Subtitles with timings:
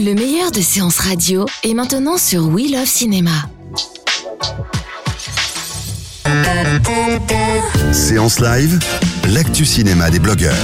[0.00, 3.32] Le meilleur de séances radio est maintenant sur We Love Cinéma.
[7.92, 8.78] Séance live,
[9.34, 10.54] l'actu cinéma des blogueurs.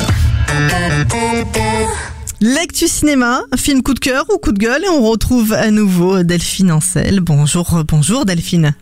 [2.40, 6.22] L'actu cinéma, film coup de cœur ou coup de gueule et on retrouve à nouveau
[6.22, 7.18] Delphine Ancel.
[7.18, 8.76] Bonjour, bonjour Delphine.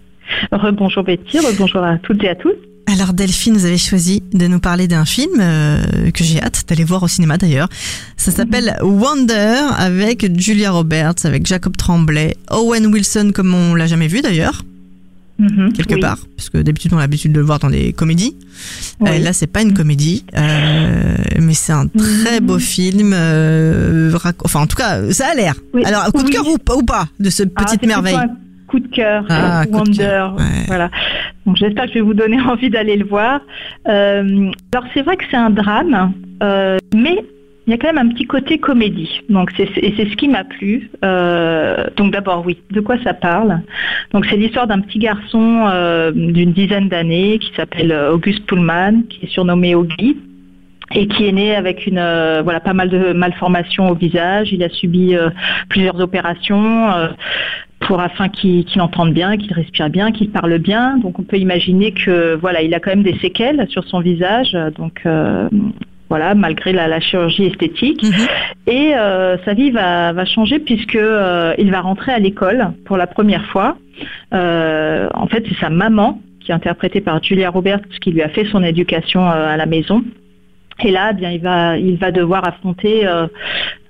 [0.52, 2.52] Rebonjour Betty, rebonjour à toutes et à tous.
[2.92, 6.84] Alors Delphine, vous avez choisi de nous parler d'un film euh, que j'ai hâte d'aller
[6.84, 7.68] voir au cinéma d'ailleurs.
[8.18, 14.08] Ça s'appelle Wonder avec Julia Roberts, avec Jacob Tremblay, Owen Wilson comme on l'a jamais
[14.08, 14.62] vu d'ailleurs.
[15.38, 16.00] Mhm, quelque oui.
[16.00, 18.36] part, parce que d'habitude on a l'habitude de le voir dans des comédies.
[19.00, 19.10] Oui.
[19.10, 23.14] Euh, là, c'est pas une comédie, euh, mais c'est un très beau film.
[24.44, 25.54] enfin, en tout cas, ça a l'air.
[25.72, 25.82] Oui.
[25.84, 28.36] Alors, coup de cœur ou, pas- ou pas de ce Ah, petite merveille plutôt un
[28.72, 29.96] coup de cœur, Ah, de Wonder.
[29.98, 30.64] cœur, ouais.
[30.66, 30.88] Voilà.
[31.44, 33.40] Donc j'espère que je vais vous donner envie d'aller le voir.
[33.88, 37.22] Euh, alors c'est vrai que c'est un drame, euh, mais
[37.66, 39.20] il y a quand même un petit côté comédie.
[39.28, 40.90] Donc c'est et c'est ce qui m'a plu.
[41.04, 43.60] Euh, donc d'abord oui, de quoi ça parle?
[44.12, 49.02] Donc c'est l'histoire d'un petit garçon euh, d'une dizaine d'années qui s'appelle euh, Auguste Pullman,
[49.10, 50.16] qui est surnommé Augie
[50.94, 54.52] et qui est né avec une euh, voilà pas mal de malformations au visage.
[54.52, 55.30] Il a subi euh,
[55.68, 57.08] plusieurs opérations euh,
[57.82, 60.96] pour afin qu'il entende bien, qu'il respire bien, qu'il parle bien.
[60.98, 64.56] Donc on peut imaginer que voilà, il a quand même des séquelles sur son visage.
[64.78, 65.48] Donc euh,
[66.08, 68.02] voilà, malgré la, la chirurgie esthétique.
[68.02, 68.26] Mhm.
[68.66, 72.96] Et euh, sa vie va, va changer puisque euh, il va rentrer à l'école pour
[72.96, 73.76] la première fois.
[74.34, 78.28] Euh, en fait, c'est sa maman qui est interprétée par Julia Roberts qui lui a
[78.28, 80.02] fait son éducation à la maison.
[80.84, 83.06] Et là, eh bien, il va, il va devoir affronter,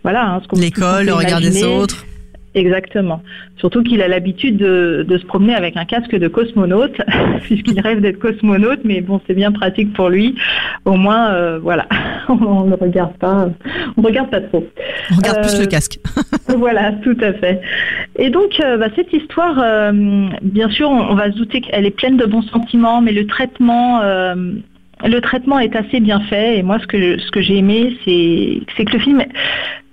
[0.02, 2.04] voilà, hein, ce qu'on- L'école, le regard des autres.
[2.54, 3.22] Exactement.
[3.56, 7.00] Surtout qu'il a l'habitude de, de se promener avec un casque de cosmonaute,
[7.42, 10.34] puisqu'il rêve d'être cosmonaute, mais bon, c'est bien pratique pour lui.
[10.84, 11.86] Au moins, euh, voilà,
[12.28, 13.48] on ne regarde pas,
[13.96, 14.66] on regarde pas trop.
[15.10, 15.98] On regarde plus Euh, le casque.
[16.58, 17.60] Voilà, tout à fait.
[18.18, 21.86] Et donc, euh, bah, cette histoire, euh, bien sûr, on, on va se douter qu'elle
[21.86, 24.34] est pleine de bons sentiments, mais le traitement, euh,
[25.04, 26.58] le traitement est assez bien fait.
[26.58, 29.22] Et moi, ce que ce que j'ai aimé, c'est c'est que le film,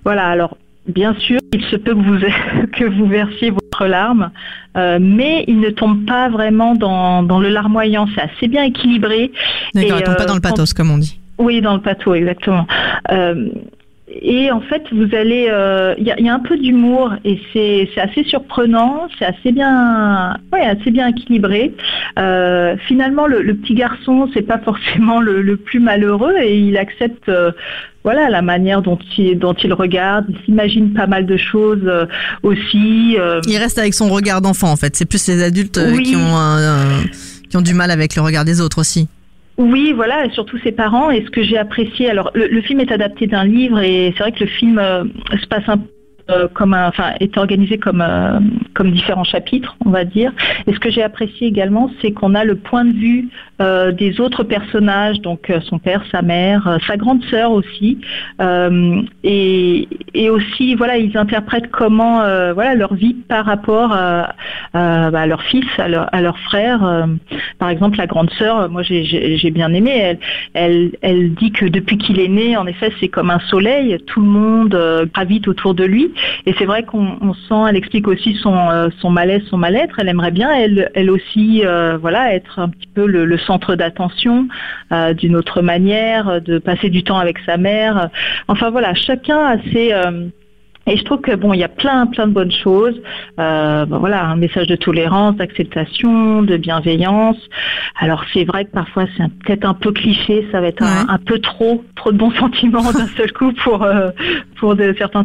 [0.04, 0.26] voilà.
[0.26, 2.18] Alors, bien sûr, il se peut que vous
[2.72, 4.30] que vous versiez votre larme,
[4.76, 8.06] euh, mais il ne tombe pas vraiment dans dans le larmoyant.
[8.14, 9.32] C'est assez bien équilibré.
[9.74, 11.18] D'accord, et, elle tombe pas euh, dans le quand- pathos, comme on dit.
[11.38, 12.66] Oui, dans le plateau, exactement.
[13.10, 13.48] Euh,
[14.12, 17.12] et en fait, vous allez, euh, il y, a, il y a un peu d'humour
[17.24, 21.72] et c'est c'est assez surprenant, c'est assez bien, ouais, assez bien équilibré.
[22.18, 26.76] Euh, finalement, le, le petit garçon, c'est pas forcément le, le plus malheureux et il
[26.76, 27.52] accepte, euh,
[28.02, 30.26] voilà, la manière dont il dont il regarde.
[30.28, 31.88] Il s'imagine pas mal de choses
[32.42, 33.16] aussi.
[33.46, 34.96] Il reste avec son regard d'enfant, en fait.
[34.96, 36.02] C'est plus les adultes Oui.
[36.02, 37.04] qui ont un-
[37.48, 39.08] qui ont du mal avec le regard des autres aussi.
[39.60, 41.10] Oui, voilà, et surtout ses parents.
[41.10, 44.32] Et ce que j'ai apprécié, alors le, film est adapté d'un livre et c'est vrai
[44.32, 45.04] que le film euh,
[45.38, 45.99] se passe un peu
[46.30, 48.38] euh, comme un, enfin, est organisé comme euh,
[48.74, 50.32] comme différents chapitres, on va dire.
[50.66, 53.28] Et ce que j'ai apprécié également, c'est qu'on a le point de vue
[53.60, 57.98] euh, des autres personnages, donc son père, sa mère, sa grande sœur aussi,
[59.22, 62.22] et, et aussi, voilà, ils interprètent comment,
[62.54, 67.06] voilà, leur vie par rapport à, leur fils, à leur, à leur frère.
[67.58, 69.90] Par exemple, la grande sœur, moi j'ai- bien aimé.
[69.90, 70.18] Elle,
[70.54, 73.98] elle, elle dit que depuis qu'il est né, en effet, c'est comme un soleil.
[74.06, 76.12] Tout le monde gravite autour de lui.
[76.46, 79.96] Et c'est vrai qu'on on sent, elle explique aussi son, euh, son malaise, son mal-être.
[79.98, 84.48] Elle aimerait bien, elle, aussi, euh, voilà, être un petit peu le, centre d'attention
[84.92, 88.10] euh, d'une autre manière, de passer du temps avec sa mère.
[88.48, 89.92] Enfin voilà, chacun a ses,
[90.86, 93.00] Et je trouve que bon, il y a plein, plein de bonnes choses.
[93.38, 97.36] Euh, ben voilà, un message de tolérance, d'acceptation, de bienveillance.
[98.00, 101.18] Alors c'est vrai que parfois c'est peut-être un peu cliché, ça va être un, un,
[101.18, 104.10] peu trop, trop de bons sentiments d'un seul coup pour euh,
[104.58, 105.24] pour de, certains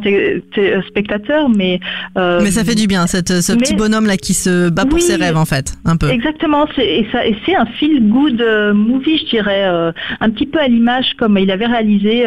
[0.88, 1.80] spectateurs, mais
[2.18, 5.00] euh, mais ça fait du bien, cette, ce petit bonhomme là qui se bat pour
[5.00, 6.10] ses rêves en fait, un peu.
[6.10, 8.44] Exactement, et ça, et c'est un feel good
[8.76, 12.26] movie, je dirais, un petit peu à l'image comme il avait réalisé.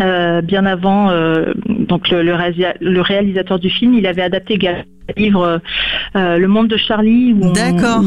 [0.00, 5.60] Euh, bien avant, euh, donc le, le, réalisateur du film, il avait adapté le livre
[6.16, 7.52] euh, Le Monde de Charlie, où,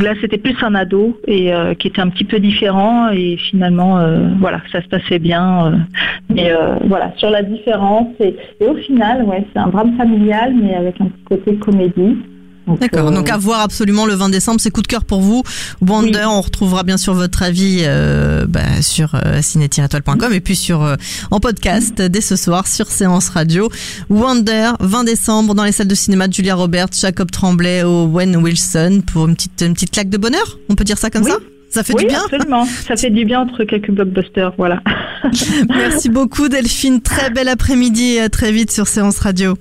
[0.01, 3.99] là c'était plus un ado et qui était un petit peu différent et finalement,
[4.39, 5.85] voilà, ça se passait bien.
[6.33, 6.51] mais
[6.85, 10.99] voilà, sur la différence et, et au final, ouais, c'est un drame familial, mais avec
[10.99, 12.17] un petit côté comédie.
[12.67, 13.11] D'accord.
[13.11, 15.43] Donc à voir absolument le 20 décembre, c'est coup de cœur pour vous.
[15.81, 20.83] Wonder, on retrouvera bien sûr votre avis euh, bah, sur euh, ciné-toile.com et puis sur
[20.83, 20.95] euh,
[21.31, 23.69] en podcast dès ce soir sur Séance Radio.
[24.09, 29.01] Wonder, 20 décembre dans les salles de cinéma de Julia Roberts, Jacob Tremblay, Owen Wilson
[29.05, 30.57] pour une petite une petite claque de bonheur.
[30.69, 31.37] On peut dire ça comme ça?
[31.69, 32.65] Ça fait du bien absolument.
[32.87, 34.81] Ça fait du bien entre quelques blockbusters, voilà.
[35.69, 37.01] Merci beaucoup Delphine.
[37.01, 39.57] Très bel après-midi et à très vite sur Séance Radio.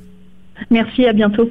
[0.70, 1.50] Merci, à bientôt.